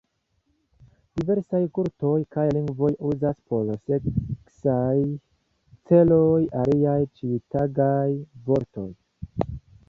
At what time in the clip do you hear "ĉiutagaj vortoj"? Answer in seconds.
7.21-8.89